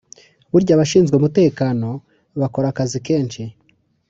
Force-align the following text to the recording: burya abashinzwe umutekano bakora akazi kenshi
burya 0.51 0.71
abashinzwe 0.75 1.13
umutekano 1.17 1.89
bakora 2.39 2.67
akazi 2.69 2.97
kenshi 3.07 3.41